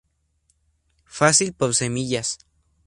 [1.19, 2.29] Fácil por semillas.